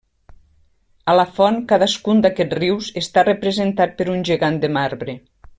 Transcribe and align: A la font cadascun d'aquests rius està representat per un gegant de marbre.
A 1.13 1.13
la 1.19 1.25
font 1.35 1.59
cadascun 1.73 2.25
d'aquests 2.27 2.57
rius 2.63 2.89
està 3.05 3.27
representat 3.31 3.97
per 4.01 4.11
un 4.19 4.29
gegant 4.31 4.63
de 4.65 4.77
marbre. 4.81 5.21